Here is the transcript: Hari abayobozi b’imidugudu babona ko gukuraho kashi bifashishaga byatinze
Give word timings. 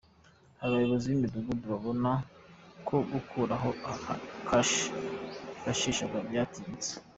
Hari 0.59 0.71
abayobozi 0.73 1.05
b’imidugudu 1.07 1.63
babona 1.73 2.11
ko 2.87 2.95
gukuraho 3.11 3.69
kashi 4.47 4.85
bifashishaga 5.49 6.17
byatinze 6.27 6.91